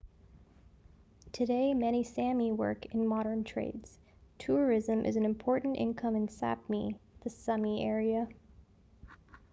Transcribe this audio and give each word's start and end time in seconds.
today 1.31 1.75
many 1.75 2.03
sámi 2.03 2.49
work 2.57 2.87
in 2.87 3.07
modern 3.07 3.43
trades. 3.43 3.99
tourism 4.39 5.05
is 5.05 5.15
an 5.15 5.25
important 5.25 5.77
income 5.77 6.15
in 6.15 6.25
sápmi 6.27 6.97
the 7.23 7.29
sámi 7.29 7.85
area 7.85 8.27